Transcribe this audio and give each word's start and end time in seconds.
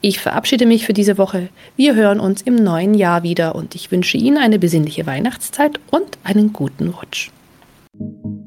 Ich 0.00 0.20
verabschiede 0.20 0.66
mich 0.66 0.86
für 0.86 0.92
diese 0.92 1.18
Woche. 1.18 1.48
Wir 1.76 1.94
hören 1.94 2.20
uns 2.20 2.42
im 2.42 2.56
neuen 2.56 2.94
Jahr 2.94 3.22
wieder 3.22 3.54
und 3.54 3.74
ich 3.74 3.90
wünsche 3.90 4.16
Ihnen 4.16 4.38
eine 4.38 4.58
besinnliche 4.58 5.06
Weihnachtszeit 5.06 5.80
und 5.90 6.18
einen 6.24 6.52
guten 6.52 6.88
Rutsch. 6.88 7.30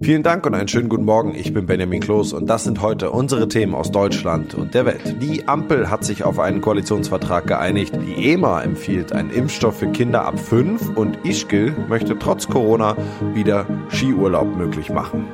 Vielen 0.02 0.24
Dank 0.24 0.46
und 0.46 0.56
einen 0.56 0.68
schönen 0.68 0.90
guten 0.90 1.06
Morgen. 1.06 1.36
Ich 1.36 1.54
bin 1.54 1.68
Benjamin 1.68 2.02
Kloß 2.02 2.34
und 2.34 2.48
das 2.48 2.64
sind 2.64 2.82
heute 2.82 3.12
unsere 3.12 3.48
Themen 3.48 3.76
aus 3.76 3.92
Deutschland 3.92 4.56
und 4.56 4.74
der 4.74 4.86
Welt. 4.86 5.22
Die 5.22 5.48
Ampel 5.48 5.90
hat 5.90 6.04
sich 6.04 6.24
auf 6.24 6.40
einen 6.40 6.62
Koalitionsvertrag 6.62 7.48
geeinigt. 7.48 7.94
Die 7.96 8.32
EMA 8.32 8.62
empfiehlt 8.64 9.14
einen 9.14 9.30
Impfstoff 9.30 9.80
für 9.80 9.92
Kinder 9.92 10.26
ab 10.26 10.40
5 10.40 10.96
und 10.96 11.18
Ischgl 11.24 11.76
möchte 11.88 12.18
trotz 12.18 12.48
Corona 12.48 12.98
wieder 13.34 13.68
Skiurlaub 13.90 14.56
möglich 14.56 14.90
machen. 14.90 15.28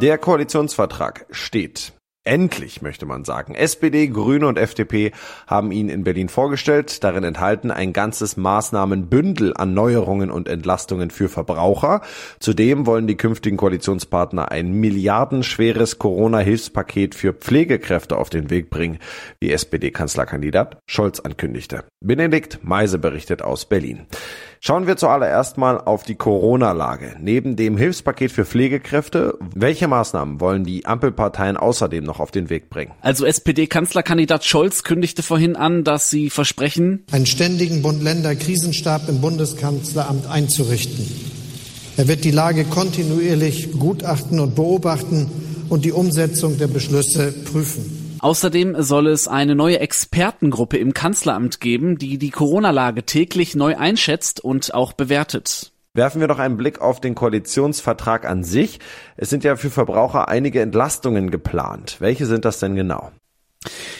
Der 0.00 0.18
Koalitionsvertrag 0.18 1.26
steht. 1.30 1.92
Endlich, 2.28 2.82
möchte 2.82 3.06
man 3.06 3.24
sagen. 3.24 3.54
SPD, 3.54 4.06
Grüne 4.06 4.48
und 4.48 4.58
FDP 4.58 5.12
haben 5.46 5.72
ihn 5.72 5.88
in 5.88 6.04
Berlin 6.04 6.28
vorgestellt. 6.28 7.02
Darin 7.02 7.24
enthalten 7.24 7.70
ein 7.70 7.94
ganzes 7.94 8.36
Maßnahmenbündel 8.36 9.54
an 9.56 9.72
Neuerungen 9.72 10.30
und 10.30 10.46
Entlastungen 10.46 11.10
für 11.10 11.30
Verbraucher. 11.30 12.02
Zudem 12.38 12.84
wollen 12.84 13.06
die 13.06 13.16
künftigen 13.16 13.56
Koalitionspartner 13.56 14.50
ein 14.50 14.72
milliardenschweres 14.72 15.98
Corona-Hilfspaket 15.98 17.14
für 17.14 17.32
Pflegekräfte 17.32 18.18
auf 18.18 18.28
den 18.28 18.50
Weg 18.50 18.68
bringen, 18.68 18.98
wie 19.40 19.50
SPD-Kanzlerkandidat 19.50 20.82
Scholz 20.86 21.20
ankündigte. 21.20 21.84
Benedikt 22.04 22.62
Meise 22.62 22.98
berichtet 22.98 23.40
aus 23.40 23.64
Berlin. 23.64 24.06
Schauen 24.60 24.88
wir 24.88 24.96
zuallererst 24.96 25.56
mal 25.56 25.78
auf 25.78 26.02
die 26.02 26.16
Corona-Lage. 26.16 27.16
Neben 27.20 27.54
dem 27.54 27.76
Hilfspaket 27.76 28.32
für 28.32 28.44
Pflegekräfte, 28.44 29.38
welche 29.54 29.86
Maßnahmen 29.86 30.40
wollen 30.40 30.64
die 30.64 30.84
Ampelparteien 30.84 31.56
außerdem 31.56 32.02
noch 32.02 32.18
auf 32.18 32.32
den 32.32 32.50
Weg 32.50 32.68
bringen? 32.68 32.90
Also 33.00 33.24
SPD-Kanzlerkandidat 33.24 34.44
Scholz 34.44 34.82
kündigte 34.82 35.22
vorhin 35.22 35.54
an, 35.54 35.84
dass 35.84 36.10
sie 36.10 36.28
versprechen, 36.28 37.04
einen 37.12 37.26
ständigen 37.26 37.82
Bund-Länder-Krisenstab 37.82 39.08
im 39.08 39.20
Bundeskanzleramt 39.20 40.26
einzurichten. 40.26 41.06
Er 41.96 42.08
wird 42.08 42.24
die 42.24 42.32
Lage 42.32 42.64
kontinuierlich 42.64 43.72
gutachten 43.72 44.40
und 44.40 44.56
beobachten 44.56 45.30
und 45.68 45.84
die 45.84 45.92
Umsetzung 45.92 46.58
der 46.58 46.68
Beschlüsse 46.68 47.32
prüfen. 47.32 48.07
Außerdem 48.20 48.82
soll 48.82 49.06
es 49.08 49.28
eine 49.28 49.54
neue 49.54 49.80
Expertengruppe 49.80 50.76
im 50.76 50.94
Kanzleramt 50.94 51.60
geben, 51.60 51.98
die 51.98 52.18
die 52.18 52.30
Corona-Lage 52.30 53.04
täglich 53.04 53.54
neu 53.54 53.76
einschätzt 53.76 54.40
und 54.40 54.74
auch 54.74 54.92
bewertet. 54.92 55.72
Werfen 55.94 56.20
wir 56.20 56.28
doch 56.28 56.38
einen 56.38 56.56
Blick 56.56 56.80
auf 56.80 57.00
den 57.00 57.14
Koalitionsvertrag 57.14 58.24
an 58.24 58.44
sich. 58.44 58.78
Es 59.16 59.30
sind 59.30 59.42
ja 59.42 59.56
für 59.56 59.70
Verbraucher 59.70 60.28
einige 60.28 60.60
Entlastungen 60.60 61.30
geplant. 61.30 61.96
Welche 61.98 62.26
sind 62.26 62.44
das 62.44 62.60
denn 62.60 62.76
genau? 62.76 63.10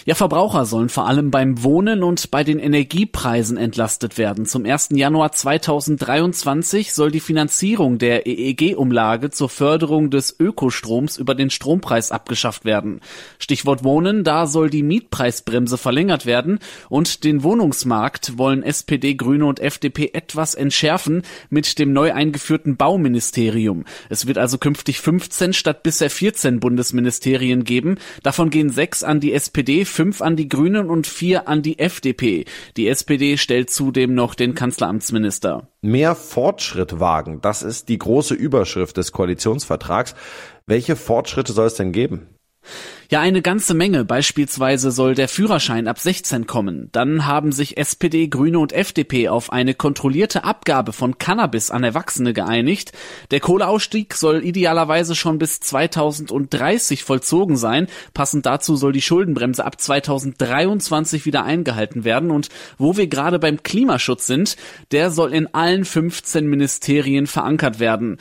Ja, 0.09 0.15
Verbraucher 0.15 0.65
sollen 0.65 0.89
vor 0.89 1.07
allem 1.07 1.31
beim 1.31 1.63
Wohnen 1.63 2.03
und 2.03 2.31
bei 2.31 2.45
den 2.45 2.59
Energiepreisen 2.59 3.59
entlastet 3.59 4.17
werden. 4.17 4.47
Zum 4.47 4.65
1. 4.65 4.91
Januar 4.93 5.33
2023 5.33 6.95
soll 6.95 7.11
die 7.11 7.21
Finanzierung 7.21 7.99
der 7.99 8.27
EEG-Umlage 8.27 9.31
zur 9.31 9.49
Förderung 9.49 10.11
des 10.11 10.39
Ökostroms 10.39 11.19
über 11.19 11.35
den 11.35 11.51
Strompreis 11.51 12.11
abgeschafft 12.11 12.65
werden. 12.65 13.01
Stichwort 13.39 13.85
Wohnen, 13.85 14.25
da 14.25 14.47
soll 14.47 14.71
die 14.71 14.83
Mietpreisbremse 14.83 15.77
verlängert 15.77 16.25
werden 16.25 16.61
und 16.89 17.25
den 17.25 17.43
Wohnungsmarkt 17.43 18.39
wollen 18.39 18.63
SPD, 18.63 19.15
Grüne 19.15 19.45
und 19.45 19.61
FDP 19.61 20.11
etwas 20.15 20.55
entschärfen 20.55 21.23
mit 21.51 21.79
dem 21.79 21.93
neu 21.93 22.15
eingeführten 22.15 22.77
Bauministerium. 22.77 23.85
Es 24.09 24.27
wird 24.27 24.39
also 24.39 24.57
künftig 24.57 25.01
15 25.01 25.53
statt 25.53 25.83
bisher 25.83 26.09
14 26.09 26.61
Bundesministerien 26.61 27.65
geben. 27.65 27.99
Davon 28.23 28.49
gehen 28.49 28.71
sechs 28.71 29.03
an 29.03 29.21
die 29.21 29.35
SPD, 29.35 29.48
fünf 29.85 30.23
an 30.23 30.37
die 30.37 30.49
Grünen 30.49 30.91
und 30.91 31.07
vier 31.07 31.49
an 31.49 31.63
die 31.63 31.79
FDP. 31.79 32.45
Die 32.77 32.89
SPD 32.89 33.37
stellt 33.37 33.71
zudem 33.71 34.15
noch 34.15 34.35
den 34.35 34.55
Kanzleramtsminister. 34.55 35.69
Mehr 35.83 36.15
Fortschritt 36.15 37.01
wagen, 37.01 37.41
das 37.41 37.63
ist 37.63 37.89
die 37.89 37.99
große 37.99 38.35
Überschrift 38.35 38.97
des 38.97 39.13
Koalitionsvertrags. 39.13 40.15
Welche 40.67 40.97
Fortschritte 40.97 41.53
soll 41.53 41.67
es 41.67 41.75
denn 41.75 41.93
geben? 41.93 42.29
Ja, 43.11 43.21
eine 43.21 43.41
ganze 43.41 43.73
Menge. 43.73 44.05
Beispielsweise 44.05 44.91
soll 44.91 45.15
der 45.15 45.29
Führerschein 45.29 45.89
ab 45.89 45.99
16 45.99 46.47
kommen. 46.47 46.91
Dann 46.93 47.25
haben 47.25 47.53
sich 47.53 47.79
SPD, 47.79 48.29
Grüne 48.29 48.59
und 48.59 48.75
FDP 48.75 49.31
auf 49.31 49.51
eine 49.51 49.73
kontrollierte 49.73 50.45
Abgabe 50.45 50.93
von 50.93 51.17
Cannabis 51.17 51.71
an 51.71 51.85
Erwachsene 51.85 52.35
geeinigt. 52.35 52.93
Der 53.31 53.41
Kohleausstieg 53.41 54.13
soll 54.13 54.45
idealerweise 54.45 55.15
schon 55.15 55.39
bis 55.39 55.59
2030 55.61 57.03
vollzogen 57.03 57.57
sein. 57.57 57.87
Passend 58.13 58.45
dazu 58.45 58.77
soll 58.77 58.93
die 58.93 59.01
Schuldenbremse 59.01 59.65
ab 59.65 59.81
2023 59.81 61.25
wieder 61.25 61.45
eingehalten 61.45 62.05
werden. 62.05 62.31
Und 62.31 62.51
wo 62.77 62.99
wir 62.99 63.07
gerade 63.07 63.39
beim 63.39 63.63
Klimaschutz 63.63 64.27
sind, 64.27 64.59
der 64.93 65.11
soll 65.11 65.33
in 65.33 65.55
allen 65.55 65.87
15 65.87 66.47
Ministerien 66.47 67.27
verankert 67.27 67.81
werden. 67.81 68.19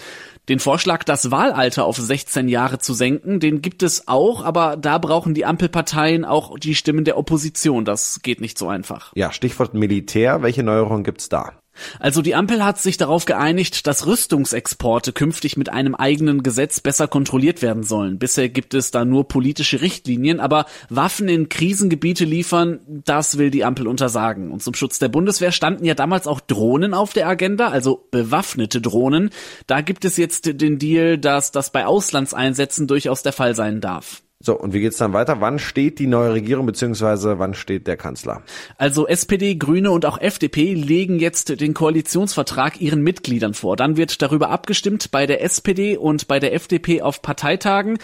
Den 0.49 0.59
Vorschlag, 0.59 1.03
das 1.03 1.29
Wahlalter 1.29 1.85
auf 1.85 1.97
16 1.97 2.47
Jahre 2.47 2.79
zu 2.79 2.93
senken, 2.93 3.39
den 3.41 3.61
gibt 3.61 3.83
es 3.83 4.07
auch, 4.07 4.43
aber 4.45 4.77
da 4.77 4.97
brauchen 4.97 5.33
die 5.33 5.45
Ampelparteien 5.45 6.23
auch 6.23 6.57
die 6.57 6.73
Stimmen 6.73 7.03
der 7.03 7.17
Opposition. 7.17 7.83
Das 7.83 8.21
geht 8.21 8.39
nicht 8.39 8.57
so 8.57 8.69
einfach. 8.69 9.11
Ja, 9.15 9.33
Stichwort 9.33 9.73
Militär. 9.73 10.41
Welche 10.41 10.63
Neuerungen 10.63 11.03
gibt's 11.03 11.27
da? 11.27 11.53
Also 11.99 12.21
die 12.21 12.35
Ampel 12.35 12.63
hat 12.63 12.79
sich 12.79 12.97
darauf 12.97 13.25
geeinigt, 13.25 13.87
dass 13.87 14.05
Rüstungsexporte 14.05 15.13
künftig 15.13 15.57
mit 15.57 15.69
einem 15.69 15.95
eigenen 15.95 16.43
Gesetz 16.43 16.79
besser 16.79 17.07
kontrolliert 17.07 17.61
werden 17.61 17.83
sollen. 17.83 18.19
Bisher 18.19 18.49
gibt 18.49 18.73
es 18.73 18.91
da 18.91 19.05
nur 19.05 19.27
politische 19.27 19.81
Richtlinien, 19.81 20.39
aber 20.39 20.65
Waffen 20.89 21.27
in 21.27 21.49
Krisengebiete 21.49 22.25
liefern, 22.25 22.79
das 22.87 23.37
will 23.37 23.51
die 23.51 23.65
Ampel 23.65 23.87
untersagen. 23.87 24.51
Und 24.51 24.63
zum 24.63 24.73
Schutz 24.73 24.99
der 24.99 25.09
Bundeswehr 25.09 25.51
standen 25.51 25.85
ja 25.85 25.93
damals 25.93 26.27
auch 26.27 26.39
Drohnen 26.39 26.93
auf 26.93 27.13
der 27.13 27.27
Agenda, 27.27 27.69
also 27.69 28.07
bewaffnete 28.11 28.81
Drohnen. 28.81 29.29
Da 29.67 29.81
gibt 29.81 30.05
es 30.05 30.17
jetzt 30.17 30.61
den 30.61 30.79
Deal, 30.79 31.17
dass 31.17 31.51
das 31.51 31.71
bei 31.71 31.85
Auslandseinsätzen 31.85 32.87
durchaus 32.87 33.23
der 33.23 33.33
Fall 33.33 33.55
sein 33.55 33.81
darf. 33.81 34.21
So, 34.39 34.53
und 34.53 34.71
wie 34.71 34.81
geht's 34.81 34.97
dann 34.97 35.13
weiter? 35.13 35.41
Wann 35.41 35.57
steht 35.57 35.97
die 35.97 36.05
neue 36.05 36.33
Regierung 36.33 36.67
beziehungsweise 36.67 37.39
wann 37.39 37.55
steht 37.55 37.87
der 37.87 37.97
Kanzler? 37.97 38.43
Also 38.77 39.07
SPD, 39.07 39.55
Grüne 39.55 39.89
und 39.89 40.05
auch 40.05 40.21
FDP 40.21 40.75
legen 40.75 41.17
jetzt 41.17 41.59
den 41.59 41.73
Koalitionsvertrag 41.73 42.79
ihren 42.79 43.01
Mitgliedern 43.01 43.55
vor. 43.55 43.75
Dann 43.75 43.97
wird 43.97 44.21
darüber 44.21 44.51
abgestimmt 44.51 45.09
bei 45.09 45.25
der 45.25 45.43
SPD 45.43 45.97
und 45.97 46.27
bei 46.27 46.39
der 46.39 46.53
FDP 46.53 47.01
auf 47.01 47.23
Parteitagen. 47.23 47.97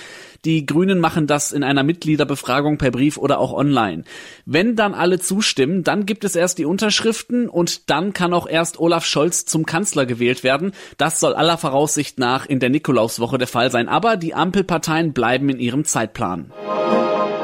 Die 0.43 0.65
Grünen 0.65 0.99
machen 0.99 1.27
das 1.27 1.51
in 1.51 1.63
einer 1.63 1.83
Mitgliederbefragung 1.83 2.79
per 2.79 2.89
Brief 2.89 3.17
oder 3.17 3.37
auch 3.37 3.53
online. 3.53 4.03
Wenn 4.45 4.75
dann 4.75 4.95
alle 4.95 5.19
zustimmen, 5.19 5.83
dann 5.83 6.07
gibt 6.07 6.23
es 6.23 6.35
erst 6.35 6.57
die 6.57 6.65
Unterschriften 6.65 7.47
und 7.47 7.91
dann 7.91 8.11
kann 8.11 8.33
auch 8.33 8.47
erst 8.47 8.79
Olaf 8.79 9.05
Scholz 9.05 9.45
zum 9.45 9.67
Kanzler 9.67 10.07
gewählt 10.07 10.43
werden. 10.43 10.73
Das 10.97 11.19
soll 11.19 11.35
aller 11.35 11.59
Voraussicht 11.59 12.17
nach 12.17 12.47
in 12.47 12.59
der 12.59 12.71
Nikolauswoche 12.71 13.37
der 13.37 13.47
Fall 13.47 13.69
sein. 13.69 13.87
Aber 13.87 14.17
die 14.17 14.33
Ampelparteien 14.33 15.13
bleiben 15.13 15.47
in 15.49 15.59
ihrem 15.59 15.85
Zeitplan. 15.85 16.32
One. 16.33 17.42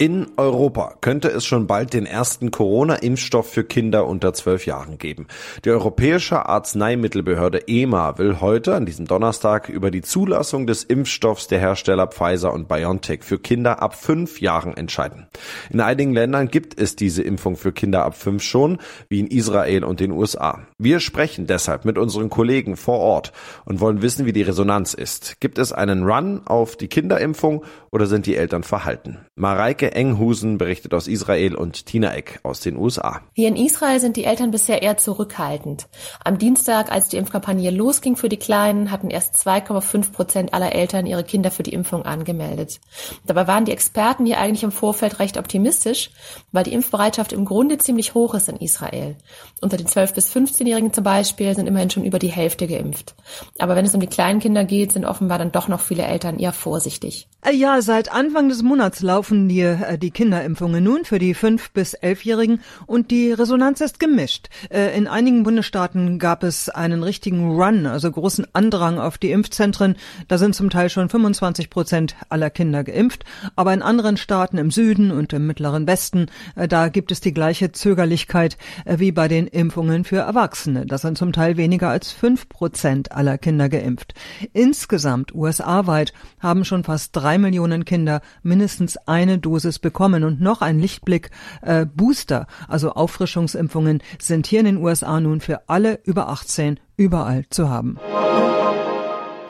In 0.00 0.28
Europa 0.38 0.94
könnte 1.02 1.28
es 1.28 1.44
schon 1.44 1.66
bald 1.66 1.92
den 1.92 2.06
ersten 2.06 2.50
Corona-Impfstoff 2.50 3.50
für 3.50 3.64
Kinder 3.64 4.06
unter 4.06 4.32
zwölf 4.32 4.64
Jahren 4.64 4.96
geben. 4.96 5.26
Die 5.66 5.68
Europäische 5.68 6.46
Arzneimittelbehörde 6.46 7.68
EMA 7.68 8.16
will 8.16 8.40
heute, 8.40 8.74
an 8.74 8.86
diesem 8.86 9.06
Donnerstag, 9.06 9.68
über 9.68 9.90
die 9.90 10.00
Zulassung 10.00 10.66
des 10.66 10.84
Impfstoffs 10.84 11.48
der 11.48 11.58
Hersteller 11.58 12.06
Pfizer 12.06 12.54
und 12.54 12.66
BioNTech 12.66 13.24
für 13.24 13.38
Kinder 13.38 13.82
ab 13.82 13.94
fünf 13.94 14.40
Jahren 14.40 14.74
entscheiden. 14.74 15.26
In 15.68 15.82
einigen 15.82 16.14
Ländern 16.14 16.48
gibt 16.48 16.80
es 16.80 16.96
diese 16.96 17.22
Impfung 17.22 17.58
für 17.58 17.72
Kinder 17.72 18.02
ab 18.02 18.16
fünf 18.16 18.42
schon, 18.42 18.78
wie 19.10 19.20
in 19.20 19.26
Israel 19.26 19.84
und 19.84 20.00
den 20.00 20.12
USA. 20.12 20.60
Wir 20.78 21.00
sprechen 21.00 21.46
deshalb 21.46 21.84
mit 21.84 21.98
unseren 21.98 22.30
Kollegen 22.30 22.78
vor 22.78 23.00
Ort 23.00 23.32
und 23.66 23.80
wollen 23.80 24.00
wissen, 24.00 24.24
wie 24.24 24.32
die 24.32 24.40
Resonanz 24.40 24.94
ist. 24.94 25.40
Gibt 25.40 25.58
es 25.58 25.74
einen 25.74 26.04
Run 26.04 26.40
auf 26.46 26.76
die 26.76 26.88
Kinderimpfung 26.88 27.64
oder 27.90 28.06
sind 28.06 28.24
die 28.24 28.36
Eltern 28.36 28.62
verhalten? 28.62 29.18
Mareike 29.36 29.89
Enghusen 29.94 30.58
berichtet 30.58 30.94
aus 30.94 31.08
Israel 31.08 31.54
und 31.54 31.86
Tina 31.86 32.14
Eck 32.14 32.40
aus 32.42 32.60
den 32.60 32.76
USA. 32.76 33.22
Hier 33.34 33.48
in 33.48 33.56
Israel 33.56 34.00
sind 34.00 34.16
die 34.16 34.24
Eltern 34.24 34.50
bisher 34.50 34.82
eher 34.82 34.96
zurückhaltend. 34.96 35.88
Am 36.24 36.38
Dienstag, 36.38 36.90
als 36.90 37.08
die 37.08 37.16
Impfkampagne 37.16 37.70
losging 37.70 38.16
für 38.16 38.28
die 38.28 38.36
Kleinen, 38.36 38.90
hatten 38.90 39.10
erst 39.10 39.36
2,5 39.36 40.12
Prozent 40.12 40.54
aller 40.54 40.74
Eltern 40.74 41.06
ihre 41.06 41.24
Kinder 41.24 41.50
für 41.50 41.62
die 41.62 41.72
Impfung 41.72 42.04
angemeldet. 42.04 42.80
Dabei 43.26 43.46
waren 43.46 43.64
die 43.64 43.72
Experten 43.72 44.26
hier 44.26 44.38
eigentlich 44.38 44.62
im 44.62 44.72
Vorfeld 44.72 45.18
recht 45.18 45.36
optimistisch, 45.36 46.10
weil 46.52 46.64
die 46.64 46.72
Impfbereitschaft 46.72 47.32
im 47.32 47.44
Grunde 47.44 47.78
ziemlich 47.78 48.14
hoch 48.14 48.34
ist 48.34 48.48
in 48.48 48.56
Israel. 48.56 49.16
Unter 49.60 49.76
den 49.76 49.86
12- 49.86 50.14
bis 50.14 50.30
15-Jährigen 50.34 50.92
zum 50.92 51.04
Beispiel 51.04 51.54
sind 51.54 51.66
immerhin 51.66 51.90
schon 51.90 52.04
über 52.04 52.18
die 52.18 52.28
Hälfte 52.28 52.66
geimpft. 52.66 53.14
Aber 53.58 53.76
wenn 53.76 53.84
es 53.84 53.94
um 53.94 54.00
die 54.00 54.06
kleinen 54.06 54.40
Kinder 54.40 54.64
geht, 54.64 54.92
sind 54.92 55.04
offenbar 55.04 55.38
dann 55.38 55.52
doch 55.52 55.68
noch 55.68 55.80
viele 55.80 56.04
Eltern 56.04 56.38
eher 56.38 56.52
vorsichtig. 56.52 57.28
Ja, 57.52 57.80
seit 57.80 58.12
Anfang 58.12 58.48
des 58.48 58.62
Monats 58.62 59.00
laufen 59.00 59.48
die 59.48 59.62
äh, 59.82 59.98
die 59.98 60.10
Kinderimpfungen 60.10 60.82
nun 60.82 61.04
für 61.04 61.18
die 61.18 61.34
5- 61.34 61.70
bis 61.72 61.96
11-Jährigen 61.96 62.60
und 62.86 63.10
die 63.10 63.32
Resonanz 63.32 63.80
ist 63.80 64.00
gemischt. 64.00 64.48
Äh, 64.70 64.96
in 64.96 65.06
einigen 65.06 65.42
Bundesstaaten 65.42 66.18
gab 66.18 66.42
es 66.42 66.68
einen 66.68 67.02
richtigen 67.02 67.56
Run, 67.60 67.86
also 67.86 68.10
großen 68.10 68.46
Andrang 68.52 68.98
auf 68.98 69.18
die 69.18 69.30
Impfzentren. 69.30 69.96
Da 70.28 70.38
sind 70.38 70.54
zum 70.54 70.70
Teil 70.70 70.90
schon 70.90 71.08
25 71.08 71.70
Prozent 71.70 72.16
aller 72.28 72.50
Kinder 72.50 72.84
geimpft. 72.84 73.24
Aber 73.56 73.72
in 73.72 73.82
anderen 73.82 74.16
Staaten 74.16 74.58
im 74.58 74.70
Süden 74.70 75.10
und 75.10 75.32
im 75.32 75.46
mittleren 75.46 75.86
Westen, 75.86 76.26
äh, 76.56 76.68
da 76.68 76.88
gibt 76.88 77.12
es 77.12 77.20
die 77.20 77.34
gleiche 77.34 77.72
Zögerlichkeit 77.72 78.56
wie 78.86 79.12
bei 79.12 79.28
den 79.28 79.46
Impfungen 79.46 80.04
für 80.04 80.18
Erwachsene. 80.18 80.86
Da 80.86 80.98
sind 80.98 81.18
zum 81.18 81.32
Teil 81.32 81.56
weniger 81.56 81.88
als 81.88 82.12
5 82.12 82.48
Prozent 82.48 83.12
aller 83.12 83.38
Kinder 83.38 83.68
geimpft. 83.68 84.14
Insgesamt 84.52 85.34
USA-weit 85.34 86.12
haben 86.40 86.64
schon 86.64 86.84
fast 86.84 87.14
drei 87.16 87.38
Millionen 87.38 87.84
Kinder 87.84 88.20
mindestens 88.42 88.96
eine 88.96 89.38
Dosis 89.38 89.69
Dosis 89.70 89.78
bekommen. 89.78 90.24
Und 90.24 90.40
noch 90.40 90.60
ein 90.60 90.80
Lichtblick, 90.80 91.30
äh, 91.62 91.86
Booster, 91.86 92.46
also 92.68 92.92
Auffrischungsimpfungen, 92.92 94.02
sind 94.18 94.46
hier 94.46 94.60
in 94.60 94.66
den 94.66 94.76
USA 94.78 95.20
nun 95.20 95.40
für 95.40 95.68
alle 95.68 96.00
über 96.04 96.28
18 96.28 96.80
überall 96.96 97.44
zu 97.50 97.68
haben. 97.68 97.98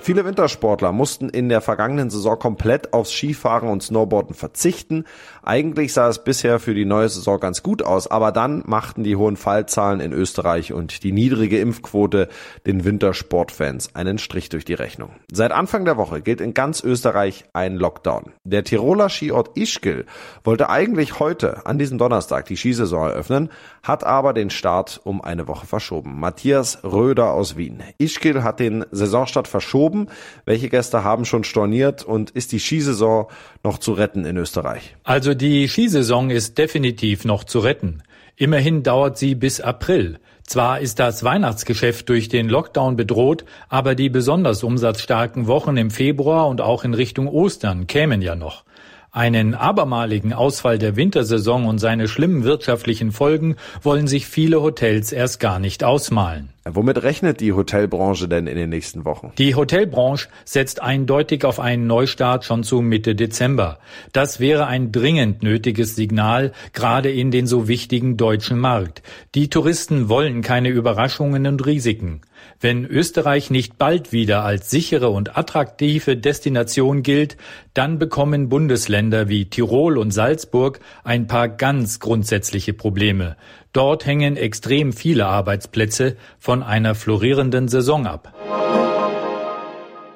Viele 0.03 0.25
Wintersportler 0.25 0.93
mussten 0.93 1.29
in 1.29 1.51
der 1.51 1.61
vergangenen 1.61 2.09
Saison 2.09 2.39
komplett 2.39 2.95
aufs 2.95 3.13
Skifahren 3.13 3.69
und 3.69 3.83
Snowboarden 3.83 4.35
verzichten. 4.35 5.05
Eigentlich 5.43 5.93
sah 5.93 6.09
es 6.09 6.25
bisher 6.25 6.59
für 6.59 6.75
die 6.75 6.87
neue 6.87 7.11
Saison 7.11 7.39
ganz 7.39 7.63
gut 7.63 7.83
aus, 7.83 8.07
aber 8.07 8.33
dann 8.33 8.63
machten 8.67 9.05
die 9.05 9.17
hohen 9.17 9.37
Fallzahlen 9.37 10.01
in 10.01 10.15
Österreich 10.15 10.73
und 10.73 11.03
die 11.05 11.13
niedrige 11.13 11.61
Impfquote 11.61 12.29
den 12.67 12.85
Wintersportfans 12.85 13.95
einen 13.95 14.17
Strich 14.17 14.49
durch 14.49 14.65
die 14.65 14.75
Rechnung. 14.75 15.11
Seit 15.31 15.53
Anfang 15.53 15.85
der 15.85 15.99
Woche 15.99 16.23
gilt 16.23 16.41
in 16.41 16.55
ganz 16.55 16.83
Österreich 16.83 17.45
ein 17.53 17.77
Lockdown. 17.77 18.33
Der 18.45 18.65
Tiroler 18.65 19.11
Skiort 19.11 19.59
Ischgl 19.59 20.07
wollte 20.45 20.71
eigentlich 20.71 21.21
heute, 21.21 21.67
an 21.67 21.79
diesem 21.79 21.99
Donnerstag, 21.99 22.47
die 22.47 22.57
Skisaison 22.57 23.09
eröffnen, 23.09 23.51
hat 23.83 24.05
aber 24.05 24.33
den 24.33 24.49
Start 24.49 25.01
um 25.05 25.21
eine 25.21 25.47
Woche 25.47 25.67
verschoben. 25.67 26.19
Matthias 26.19 26.83
Röder 26.85 27.33
aus 27.33 27.59
Wien. 27.59 27.83
Ischgl 27.99 28.43
hat 28.43 28.61
den 28.61 28.87
Saisonstart 28.91 29.47
verschoben 29.47 29.90
verschoben. 29.91 30.09
Welche 30.45 30.69
Gäste 30.69 31.05
haben 31.05 31.25
schon 31.25 31.45
storniert 31.45 32.05
und 32.05 32.31
ist 32.31 32.53
die 32.53 32.61
Skisaison 32.61 33.27
noch 33.63 33.79
zu 33.79 33.93
retten 33.93 34.25
in 34.25 34.37
Österreich? 34.37 34.97
Also 35.05 35.35
die 35.35 35.69
Skisaison 35.69 36.31
ist 36.31 36.59
definitiv 36.59 37.25
noch 37.25 37.45
zu 37.45 37.61
retten. 37.61 38.03
Immerhin 38.37 38.83
dauert 38.83 39.19
sie 39.19 39.35
bis 39.35 39.61
April. 39.61 40.19
Zwar 40.47 40.81
ist 40.81 40.99
das 40.99 41.23
Weihnachtsgeschäft 41.23 42.09
durch 42.09 42.29
den 42.29 42.49
Lockdown 42.49 42.97
bedroht, 42.97 43.45
aber 43.69 43.95
die 43.95 44.09
besonders 44.09 44.65
umsatzstarken 44.65 45.47
Wochen 45.47 45.77
im 45.77 45.91
Februar 45.91 46.49
und 46.49 46.61
auch 46.61 46.85
in 46.85 46.95
Richtung 46.95 47.29
Ostern 47.29 47.87
kämen 47.87 48.23
ja 48.23 48.35
noch. 48.35 48.65
Einen 49.13 49.55
abermaligen 49.55 50.33
Ausfall 50.33 50.79
der 50.79 50.95
Wintersaison 50.95 51.67
und 51.67 51.79
seine 51.79 52.07
schlimmen 52.07 52.45
wirtschaftlichen 52.45 53.11
Folgen 53.11 53.57
wollen 53.83 54.07
sich 54.07 54.27
viele 54.27 54.63
Hotels 54.63 55.11
erst 55.13 55.41
gar 55.41 55.59
nicht 55.59 55.83
ausmalen. 55.83 56.51
Womit 56.69 57.03
rechnet 57.03 57.41
die 57.41 57.55
Hotelbranche 57.55 58.29
denn 58.29 58.47
in 58.47 58.57
den 58.57 58.69
nächsten 58.69 59.07
Wochen? 59.07 59.33
Die 59.39 59.55
Hotelbranche 59.55 60.29
setzt 60.45 60.83
eindeutig 60.83 61.47
auf 61.47 61.59
einen 61.59 61.87
Neustart 61.87 62.45
schon 62.45 62.65
zu 62.65 62.83
Mitte 62.83 63.15
Dezember. 63.15 63.79
Das 64.13 64.41
wäre 64.41 64.67
ein 64.67 64.93
dringend 64.93 65.43
nötiges 65.43 65.97
Signal, 65.97 66.53
gerade 66.75 67.11
in 67.11 67.31
den 67.31 67.47
so 67.47 67.67
wichtigen 67.67 68.19
deutschen 68.19 68.59
Markt. 68.59 69.03
Die 69.35 69.49
Touristen 69.49 70.11
wollen 70.11 70.43
keine 70.43 70.69
Überraschungen 70.69 71.47
und 71.47 71.65
Risiken. 71.65 72.21
Wenn 72.61 72.85
Österreich 72.85 73.51
nicht 73.51 73.79
bald 73.79 74.13
wieder 74.13 74.45
als 74.45 74.71
sichere 74.71 75.09
und 75.11 75.39
attraktive 75.39 76.17
Destination 76.17 77.03
gilt, 77.03 77.37
dann 77.73 77.99
bekommen 77.99 78.49
Bundesländer 78.49 79.29
wie 79.29 79.47
Tirol 79.49 79.97
und 79.97 80.11
Salzburg 80.11 80.81
ein 81.05 81.27
paar 81.27 81.49
ganz 81.49 82.01
grundsätzliche 82.01 82.75
Probleme. 82.75 83.37
Dort 83.73 84.05
hängen 84.05 84.37
extrem 84.37 84.93
viele 84.93 85.27
Arbeitsplätze 85.27 86.17
von 86.41 86.65
einer 86.65 86.97
florierenden 86.97 87.69
Saison 87.69 88.07
ab. 88.07 88.35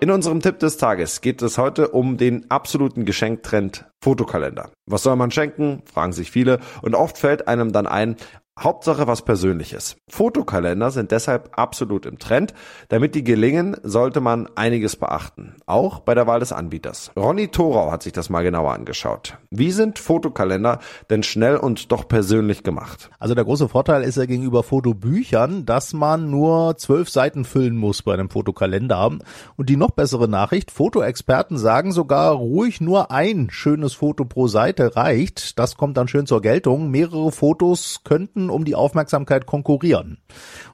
In 0.00 0.10
unserem 0.10 0.40
Tipp 0.40 0.58
des 0.58 0.76
Tages 0.76 1.20
geht 1.20 1.40
es 1.40 1.56
heute 1.56 1.88
um 1.88 2.16
den 2.16 2.50
absoluten 2.50 3.04
Geschenktrend 3.04 3.86
Fotokalender. 4.02 4.70
Was 4.86 5.04
soll 5.04 5.14
man 5.16 5.30
schenken? 5.30 5.82
fragen 5.86 6.12
sich 6.12 6.32
viele 6.32 6.58
und 6.82 6.96
oft 6.96 7.16
fällt 7.16 7.46
einem 7.46 7.72
dann 7.72 7.86
ein, 7.86 8.16
Hauptsache 8.58 9.08
was 9.08 9.22
Persönliches. 9.22 9.96
Fotokalender 10.08 10.92
sind 10.92 11.10
deshalb 11.10 11.58
absolut 11.58 12.06
im 12.06 12.20
Trend. 12.20 12.54
Damit 12.88 13.16
die 13.16 13.24
gelingen, 13.24 13.76
sollte 13.82 14.20
man 14.20 14.48
einiges 14.54 14.94
beachten. 14.94 15.56
Auch 15.66 15.98
bei 15.98 16.14
der 16.14 16.28
Wahl 16.28 16.38
des 16.38 16.52
Anbieters. 16.52 17.10
Ronny 17.16 17.48
Thorau 17.48 17.90
hat 17.90 18.04
sich 18.04 18.12
das 18.12 18.30
mal 18.30 18.44
genauer 18.44 18.72
angeschaut. 18.72 19.38
Wie 19.50 19.72
sind 19.72 19.98
Fotokalender 19.98 20.78
denn 21.10 21.24
schnell 21.24 21.56
und 21.56 21.90
doch 21.90 22.06
persönlich 22.06 22.62
gemacht? 22.62 23.10
Also 23.18 23.34
der 23.34 23.44
große 23.44 23.68
Vorteil 23.68 24.04
ist 24.04 24.18
ja 24.18 24.24
gegenüber 24.24 24.62
Fotobüchern, 24.62 25.66
dass 25.66 25.92
man 25.92 26.30
nur 26.30 26.76
zwölf 26.76 27.10
Seiten 27.10 27.44
füllen 27.44 27.76
muss 27.76 28.02
bei 28.02 28.14
einem 28.14 28.30
Fotokalender. 28.30 29.18
Und 29.56 29.68
die 29.68 29.76
noch 29.76 29.90
bessere 29.90 30.28
Nachricht, 30.28 30.70
Fotoexperten 30.70 31.58
sagen 31.58 31.90
sogar 31.90 32.32
ruhig 32.32 32.80
nur 32.80 33.10
ein 33.10 33.48
schönes 33.50 33.94
Foto 33.94 34.24
pro 34.24 34.46
Seite 34.46 34.94
reicht. 34.94 35.58
Das 35.58 35.76
kommt 35.76 35.96
dann 35.96 36.06
schön 36.06 36.26
zur 36.26 36.40
Geltung. 36.40 36.92
Mehrere 36.92 37.32
Fotos 37.32 38.02
könnten 38.04 38.43
Kunden 38.44 38.50
um 38.50 38.64
die 38.64 38.74
Aufmerksamkeit 38.74 39.46
konkurrieren. 39.46 40.18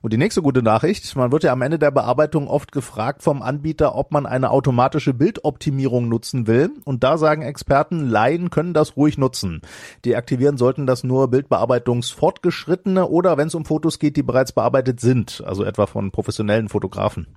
Und 0.02 0.12
die 0.12 0.16
nächste 0.16 0.42
gute 0.42 0.62
Nachricht, 0.62 1.14
man 1.16 1.32
wird 1.32 1.44
ja 1.44 1.52
am 1.52 1.62
Ende 1.62 1.78
der 1.78 1.90
Bearbeitung 1.90 2.48
oft 2.48 2.72
gefragt 2.72 3.22
vom 3.22 3.42
Anbieter, 3.42 3.94
ob 3.94 4.12
man 4.12 4.26
eine 4.26 4.50
automatische 4.50 5.14
Bildoptimierung 5.14 6.08
nutzen 6.08 6.46
will. 6.46 6.70
Und 6.84 7.04
da 7.04 7.18
sagen 7.18 7.42
Experten, 7.42 8.08
Laien 8.08 8.50
können 8.50 8.74
das 8.74 8.96
ruhig 8.96 9.18
nutzen. 9.18 9.60
Deaktivieren 10.04 10.56
sollten 10.56 10.86
das 10.86 11.04
nur 11.04 11.28
Bildbearbeitungsfortgeschrittene 11.28 13.06
oder 13.06 13.36
wenn 13.36 13.48
es 13.48 13.54
um 13.54 13.64
Fotos 13.64 13.98
geht, 13.98 14.16
die 14.16 14.22
bereits 14.22 14.52
bearbeitet 14.52 15.00
sind, 15.00 15.42
also 15.46 15.64
etwa 15.64 15.86
von 15.86 16.10
professionellen 16.10 16.68
Fotografen. 16.68 17.36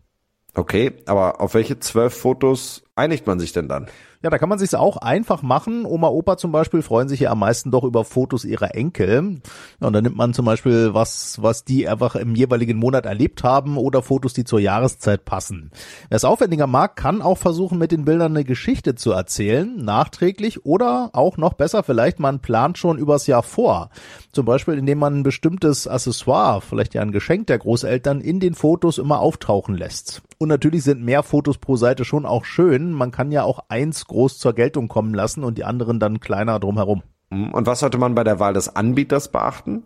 Okay, 0.55 0.93
aber 1.07 1.41
auf 1.41 1.55
welche 1.55 1.79
zwölf 1.79 2.13
Fotos 2.13 2.83
einigt 2.95 3.25
man 3.25 3.39
sich 3.39 3.53
denn 3.53 3.67
dann? 3.67 3.87
Ja, 4.23 4.29
da 4.29 4.37
kann 4.37 4.47
man 4.47 4.57
sich's 4.57 4.73
auch 4.73 4.95
einfach 4.95 5.41
machen. 5.41 5.83
Oma, 5.85 6.07
Opa 6.07 6.37
zum 6.37 6.53
Beispiel 6.53 6.81
freuen 6.81 7.09
sich 7.09 7.19
ja 7.19 7.31
am 7.31 7.39
meisten 7.39 7.71
doch 7.71 7.83
über 7.83 8.05
Fotos 8.05 8.45
ihrer 8.45 8.73
Enkel. 8.73 9.41
Und 9.81 9.93
dann 9.93 10.01
nimmt 10.01 10.15
man 10.15 10.33
zum 10.33 10.45
Beispiel 10.45 10.93
was, 10.93 11.41
was 11.41 11.65
die 11.65 11.89
einfach 11.89 12.15
im 12.15 12.33
jeweiligen 12.33 12.77
Monat 12.77 13.05
erlebt 13.05 13.43
haben 13.43 13.77
oder 13.77 14.01
Fotos, 14.01 14.31
die 14.31 14.45
zur 14.45 14.61
Jahreszeit 14.61 15.25
passen. 15.25 15.71
Wer 16.07 16.15
es 16.15 16.23
aufwendiger 16.23 16.67
mag, 16.67 16.95
kann 16.95 17.21
auch 17.21 17.37
versuchen, 17.37 17.77
mit 17.77 17.91
den 17.91 18.05
Bildern 18.05 18.31
eine 18.31 18.45
Geschichte 18.45 18.95
zu 18.95 19.11
erzählen, 19.11 19.75
nachträglich 19.75 20.65
oder 20.65 21.09
auch 21.11 21.35
noch 21.35 21.53
besser, 21.53 21.83
vielleicht 21.83 22.21
man 22.21 22.39
plant 22.39 22.77
schon 22.77 22.97
übers 22.99 23.27
Jahr 23.27 23.43
vor. 23.43 23.89
Zum 24.31 24.45
Beispiel, 24.45 24.77
indem 24.77 24.99
man 24.99 25.19
ein 25.19 25.23
bestimmtes 25.23 25.85
Accessoire, 25.85 26.61
vielleicht 26.61 26.93
ja 26.93 27.01
ein 27.01 27.11
Geschenk 27.11 27.47
der 27.47 27.59
Großeltern, 27.59 28.21
in 28.21 28.39
den 28.39 28.53
Fotos 28.53 28.99
immer 28.99 29.19
auftauchen 29.19 29.75
lässt. 29.75 30.21
Und 30.43 30.49
natürlich 30.49 30.83
sind 30.83 31.01
mehr 31.01 31.23
Fotos 31.23 31.57
pro 31.57 31.77
Seite 31.77 32.03
schon 32.03 32.25
auch 32.25 32.43
schön. 32.43 32.91
Man 32.91 33.11
kann 33.11 33.31
ja 33.31 33.43
auch 33.43 33.63
eins 33.69 34.07
groß 34.07 34.39
zur 34.39 34.51
Geltung 34.51 34.89
kommen 34.89 35.13
lassen 35.13 35.41
und 35.41 35.57
die 35.57 35.63
anderen 35.63 36.01
dann 36.01 36.19
kleiner 36.19 36.59
drumherum. 36.59 37.01
Und 37.33 37.65
was 37.65 37.79
sollte 37.79 37.97
man 37.97 38.15
bei 38.15 38.23
der 38.23 38.39
Wahl 38.39 38.53
des 38.53 38.75
Anbieters 38.75 39.29
beachten? 39.31 39.83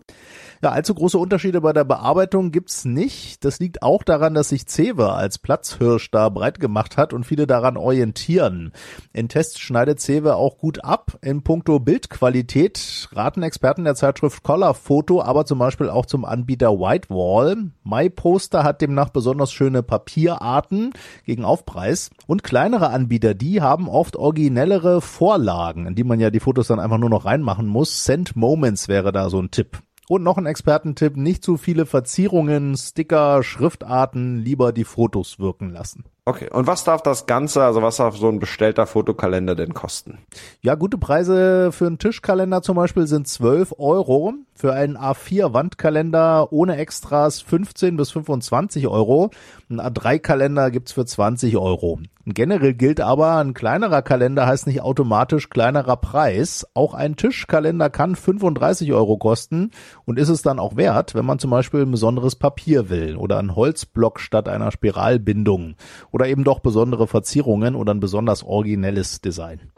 Ja, 0.63 0.71
allzu 0.71 0.95
große 0.95 1.19
Unterschiede 1.19 1.61
bei 1.61 1.71
der 1.71 1.83
Bearbeitung 1.83 2.51
gibt's 2.51 2.83
nicht. 2.83 3.45
Das 3.45 3.59
liegt 3.59 3.83
auch 3.83 4.01
daran, 4.01 4.33
dass 4.33 4.49
sich 4.49 4.65
Cewe 4.67 5.13
als 5.13 5.37
Platzhirsch 5.37 6.09
da 6.09 6.29
breit 6.29 6.59
gemacht 6.59 6.97
hat 6.97 7.13
und 7.13 7.25
viele 7.25 7.45
daran 7.45 7.77
orientieren. 7.77 8.71
In 9.13 9.29
Tests 9.29 9.59
schneidet 9.59 9.99
Cewe 9.99 10.35
auch 10.35 10.57
gut 10.57 10.83
ab. 10.83 11.19
In 11.21 11.43
puncto 11.43 11.79
Bildqualität 11.79 13.07
raten 13.11 13.43
Experten 13.43 13.83
der 13.83 13.93
Zeitschrift 13.93 14.41
Color 14.41 14.73
Photo 14.73 15.21
aber 15.21 15.45
zum 15.45 15.59
Beispiel 15.59 15.89
auch 15.89 16.07
zum 16.07 16.25
Anbieter 16.25 16.71
Whitewall. 16.71 17.71
MyPoster 17.83 18.63
hat 18.63 18.81
demnach 18.81 19.09
besonders 19.09 19.51
schöne 19.51 19.83
Papierarten 19.83 20.91
gegen 21.25 21.45
Aufpreis 21.45 22.09
und 22.25 22.43
kleinere 22.43 22.89
Anbieter, 22.89 23.35
die 23.35 23.61
haben 23.61 23.87
oft 23.87 24.15
originellere 24.15 25.01
Vorlagen, 25.01 25.85
in 25.85 25.93
die 25.93 26.03
man 26.03 26.19
ja 26.19 26.31
die 26.31 26.39
Fotos 26.39 26.67
dann 26.67 26.79
einfach 26.79 26.97
nur 26.97 27.11
noch 27.11 27.25
reinmachen 27.37 27.67
muss. 27.67 28.03
Send 28.03 28.35
Moments 28.35 28.87
wäre 28.87 29.11
da 29.11 29.29
so 29.29 29.39
ein 29.39 29.51
Tipp. 29.51 29.79
Und 30.09 30.23
noch 30.23 30.37
ein 30.37 30.45
Expertentipp, 30.45 31.17
nicht 31.17 31.43
zu 31.43 31.57
viele 31.57 31.85
Verzierungen, 31.85 32.77
Sticker, 32.77 33.43
Schriftarten, 33.43 34.37
lieber 34.37 34.71
die 34.71 34.85
Fotos 34.85 35.37
wirken 35.37 35.69
lassen. 35.69 36.05
Okay, 36.27 36.49
und 36.51 36.67
was 36.67 36.83
darf 36.83 37.01
das 37.01 37.25
Ganze, 37.25 37.63
also 37.63 37.81
was 37.81 37.95
darf 37.95 38.17
so 38.17 38.27
ein 38.27 38.39
bestellter 38.39 38.85
Fotokalender 38.85 39.55
denn 39.55 39.73
kosten? 39.73 40.17
Ja, 40.59 40.75
gute 40.75 40.97
Preise 40.97 41.71
für 41.71 41.87
einen 41.87 41.99
Tischkalender 41.99 42.61
zum 42.61 42.75
Beispiel 42.75 43.07
sind 43.07 43.29
12 43.29 43.75
Euro. 43.77 44.33
Für 44.53 44.73
einen 44.73 44.97
A4-Wandkalender 44.97 46.51
ohne 46.51 46.75
Extras 46.75 47.39
15 47.39 47.95
bis 47.95 48.11
25 48.11 48.87
Euro. 48.87 49.29
Ein 49.69 49.79
A3-Kalender 49.79 50.69
gibt's 50.69 50.91
für 50.91 51.05
20 51.05 51.55
Euro. 51.55 51.99
Generell 52.29 52.73
gilt 52.73 52.99
aber, 52.99 53.37
ein 53.37 53.53
kleinerer 53.53 54.01
Kalender 54.01 54.47
heißt 54.47 54.67
nicht 54.67 54.81
automatisch 54.81 55.49
kleinerer 55.49 55.95
Preis. 55.95 56.67
Auch 56.73 56.93
ein 56.93 57.15
Tischkalender 57.15 57.89
kann 57.89 58.17
35 58.17 58.91
Euro 58.91 59.17
kosten 59.17 59.71
und 60.03 60.19
ist 60.19 60.27
es 60.27 60.41
dann 60.41 60.59
auch 60.59 60.75
wert, 60.75 61.15
wenn 61.15 61.25
man 61.25 61.39
zum 61.39 61.51
Beispiel 61.51 61.83
ein 61.83 61.91
besonderes 61.91 62.35
Papier 62.35 62.89
will 62.89 63.15
oder 63.15 63.37
ein 63.37 63.55
Holzblock 63.55 64.19
statt 64.19 64.49
einer 64.49 64.71
Spiralbindung 64.71 65.75
oder 66.17 66.27
eben 66.27 66.43
doch 66.43 66.61
besondere 66.61 67.05
Verzierungen 67.05 67.75
oder 67.75 67.93
ein 67.93 67.99
besonders 67.99 68.43
originelles 68.43 69.21
Design. 69.21 69.71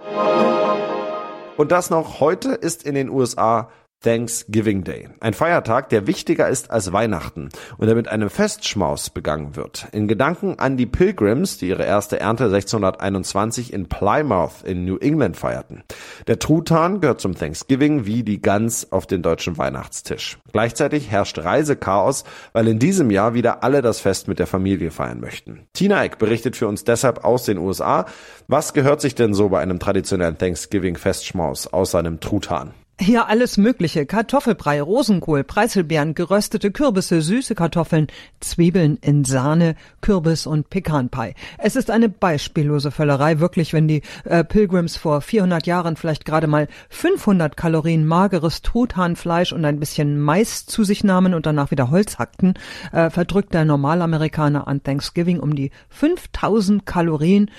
Und 1.57 1.73
das 1.73 1.89
noch 1.89 2.21
heute 2.21 2.51
ist 2.51 2.83
in 2.83 2.95
den 2.95 3.09
USA 3.09 3.67
Thanksgiving 4.01 4.85
Day. 4.85 5.09
Ein 5.19 5.33
Feiertag, 5.33 5.89
der 5.89 6.07
wichtiger 6.07 6.47
ist 6.47 6.71
als 6.71 6.93
Weihnachten 6.93 7.49
und 7.77 7.87
der 7.87 7.95
mit 7.95 8.07
einem 8.07 8.29
Festschmaus 8.29 9.09
begangen 9.09 9.57
wird. 9.57 9.87
In 9.91 10.07
Gedanken 10.07 10.57
an 10.57 10.77
die 10.77 10.85
Pilgrims, 10.85 11.57
die 11.57 11.67
ihre 11.67 11.83
erste 11.83 12.17
Ernte 12.17 12.45
1621 12.45 13.73
in 13.73 13.89
Plymouth 13.89 14.63
in 14.63 14.85
New 14.85 14.95
England 14.97 15.35
feierten. 15.35 15.83
Der 16.27 16.39
Truthahn 16.39 17.01
gehört 17.01 17.19
zum 17.19 17.35
Thanksgiving 17.35 18.05
wie 18.05 18.23
die 18.23 18.41
Gans 18.41 18.89
auf 18.93 19.05
den 19.05 19.21
deutschen 19.21 19.57
Weihnachtstisch. 19.57 20.37
Gleichzeitig 20.53 21.11
herrscht 21.11 21.37
Reisechaos, 21.37 22.23
weil 22.53 22.69
in 22.69 22.79
diesem 22.79 23.11
Jahr 23.11 23.33
wieder 23.33 23.63
alle 23.65 23.81
das 23.81 23.99
Fest 23.99 24.29
mit 24.29 24.39
der 24.39 24.47
Familie 24.47 24.91
feiern 24.91 25.19
möchten. 25.19 25.67
Tina 25.73 26.05
Eck 26.05 26.19
berichtet 26.19 26.55
für 26.55 26.69
uns 26.69 26.85
deshalb 26.85 27.25
aus 27.25 27.43
den 27.43 27.57
USA. 27.57 28.05
Was 28.47 28.73
gehört 28.73 29.01
sich 29.01 29.15
denn 29.15 29.33
so 29.33 29.49
bei 29.49 29.59
einem 29.59 29.79
traditionellen 29.79 30.37
Thanksgiving 30.37 30.95
Festschmaus 30.95 31.67
außer 31.67 31.99
einem 31.99 32.21
Truthahn? 32.21 32.73
Hier 33.01 33.29
alles 33.29 33.55
Mögliche. 33.55 34.05
Kartoffelbrei, 34.05 34.81
Rosenkohl, 34.81 35.45
Preiselbeeren, 35.45 36.15
geröstete 36.15 36.69
Kürbisse, 36.69 37.21
süße 37.21 37.55
Kartoffeln, 37.55 38.07
Zwiebeln 38.41 38.97
in 38.97 39.23
Sahne, 39.23 39.75
Kürbis 40.01 40.45
und 40.45 40.69
Pekanpie. 40.69 41.33
Es 41.59 41.77
ist 41.77 41.91
eine 41.91 42.09
beispiellose 42.09 42.91
Völlerei, 42.91 43.39
wirklich, 43.39 43.71
wenn 43.71 43.87
die 43.87 44.01
äh, 44.25 44.43
Pilgrims 44.43 44.97
vor 44.97 45.21
400 45.21 45.65
Jahren 45.65 45.95
vielleicht 45.95 46.25
gerade 46.25 46.47
mal 46.47 46.67
500 46.89 47.55
Kalorien 47.55 48.05
mageres 48.05 48.63
Truthahnfleisch 48.63 49.53
und 49.53 49.63
ein 49.63 49.79
bisschen 49.79 50.19
Mais 50.19 50.65
zu 50.65 50.83
sich 50.83 51.01
nahmen 51.01 51.33
und 51.33 51.45
danach 51.45 51.71
wieder 51.71 51.91
Holz 51.91 52.19
hackten, 52.19 52.55
äh, 52.91 53.09
verdrückt 53.09 53.53
der 53.53 53.63
Normalamerikaner 53.63 54.67
an 54.67 54.83
Thanksgiving 54.83 55.39
um 55.39 55.55
die 55.55 55.71
5000 55.87 56.85
Kalorien 56.85 57.49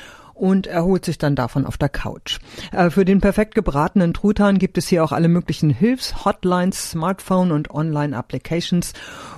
und 0.41 0.67
erholt 0.67 1.05
sich 1.05 1.19
dann 1.19 1.37
davon 1.37 1.67
auf 1.67 1.77
der 1.77 1.89
Couch. 1.89 2.39
Äh, 2.73 2.91
für 2.91 3.05
den 3.05 3.21
perfekt 3.21 3.55
gebratenen 3.55 4.15
Truthahn 4.15 4.59
gibt 4.59 4.79
es 4.79 4.89
hier 4.89 5.05
auch 5.05 5.13
alle 5.13 5.29
möglichen 5.29 5.71
Hilfs-Hotlines, 5.71 6.91
Smartphone 6.91 7.53
und 7.53 7.71
Online-Applications. 7.71 8.93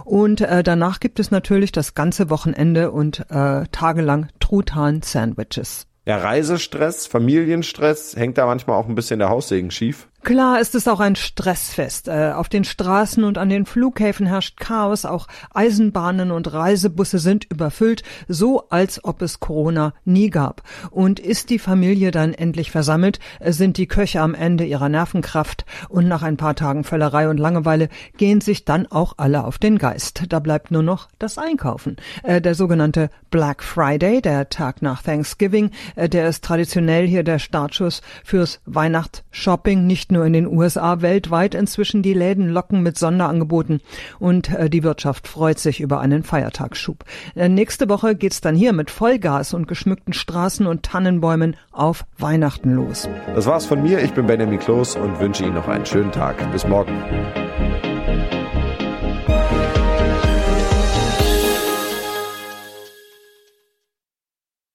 Und 0.04 0.40
äh, 0.40 0.62
danach 0.62 1.00
gibt 1.00 1.18
es 1.18 1.30
natürlich 1.30 1.72
das 1.72 1.94
ganze 1.94 2.30
Wochenende 2.30 2.90
und 2.90 3.26
äh, 3.30 3.64
tagelang 3.72 4.28
Truthahn-Sandwiches. 4.40 5.86
Ja, 6.04 6.18
Reisestress, 6.18 7.06
Familienstress, 7.06 8.16
hängt 8.16 8.36
da 8.36 8.46
manchmal 8.46 8.76
auch 8.76 8.88
ein 8.88 8.96
bisschen 8.96 9.20
der 9.20 9.28
Haussegen 9.28 9.70
schief? 9.70 10.08
Klar 10.24 10.60
ist 10.60 10.76
es 10.76 10.86
auch 10.86 11.00
ein 11.00 11.16
Stressfest. 11.16 12.06
Äh, 12.06 12.30
auf 12.36 12.48
den 12.48 12.62
Straßen 12.62 13.24
und 13.24 13.38
an 13.38 13.48
den 13.48 13.66
Flughäfen 13.66 14.24
herrscht 14.24 14.56
Chaos. 14.60 15.04
Auch 15.04 15.26
Eisenbahnen 15.52 16.30
und 16.30 16.52
Reisebusse 16.52 17.18
sind 17.18 17.44
überfüllt, 17.50 18.04
so 18.28 18.68
als 18.68 19.02
ob 19.04 19.20
es 19.20 19.40
Corona 19.40 19.94
nie 20.04 20.30
gab. 20.30 20.62
Und 20.92 21.18
ist 21.18 21.50
die 21.50 21.58
Familie 21.58 22.12
dann 22.12 22.34
endlich 22.34 22.70
versammelt, 22.70 23.18
sind 23.44 23.78
die 23.78 23.88
Köche 23.88 24.20
am 24.20 24.34
Ende 24.34 24.64
ihrer 24.64 24.88
Nervenkraft 24.88 25.64
und 25.88 26.06
nach 26.06 26.22
ein 26.22 26.36
paar 26.36 26.54
Tagen 26.54 26.84
Völlerei 26.84 27.28
und 27.28 27.38
Langeweile 27.38 27.88
gehen 28.16 28.40
sich 28.40 28.64
dann 28.64 28.86
auch 28.86 29.14
alle 29.16 29.42
auf 29.42 29.58
den 29.58 29.76
Geist. 29.76 30.22
Da 30.28 30.38
bleibt 30.38 30.70
nur 30.70 30.84
noch 30.84 31.08
das 31.18 31.36
Einkaufen. 31.36 31.96
Äh, 32.22 32.40
der 32.40 32.54
sogenannte 32.54 33.10
Black 33.32 33.64
Friday, 33.64 34.22
der 34.22 34.48
Tag 34.50 34.82
nach 34.82 35.02
Thanksgiving, 35.02 35.72
äh, 35.96 36.08
der 36.08 36.28
ist 36.28 36.44
traditionell 36.44 37.08
hier 37.08 37.24
der 37.24 37.40
Startschuss 37.40 38.02
fürs 38.22 38.60
Weihnachtsshopping, 38.66 39.84
nicht 39.84 40.11
nur 40.12 40.24
in 40.24 40.32
den 40.32 40.46
USA, 40.46 41.02
weltweit 41.02 41.54
inzwischen 41.54 42.02
die 42.02 42.14
Läden 42.14 42.48
locken 42.48 42.82
mit 42.82 42.96
Sonderangeboten 42.96 43.80
und 44.20 44.50
äh, 44.50 44.70
die 44.70 44.84
Wirtschaft 44.84 45.26
freut 45.26 45.58
sich 45.58 45.80
über 45.80 46.00
einen 46.00 46.22
Feiertagsschub. 46.22 47.04
Äh, 47.34 47.48
nächste 47.48 47.88
Woche 47.88 48.14
geht's 48.14 48.40
dann 48.40 48.54
hier 48.54 48.72
mit 48.72 48.90
Vollgas 48.90 49.54
und 49.54 49.66
geschmückten 49.66 50.12
Straßen 50.12 50.66
und 50.66 50.84
Tannenbäumen 50.84 51.56
auf 51.72 52.04
Weihnachten 52.18 52.74
los. 52.74 53.08
Das 53.34 53.46
war's 53.46 53.66
von 53.66 53.82
mir. 53.82 54.00
Ich 54.02 54.12
bin 54.12 54.26
Benjamin 54.26 54.58
Kloß 54.58 54.96
und 54.96 55.18
wünsche 55.18 55.44
Ihnen 55.44 55.54
noch 55.54 55.68
einen 55.68 55.86
schönen 55.86 56.12
Tag. 56.12 56.36
Bis 56.52 56.66
morgen. 56.66 56.92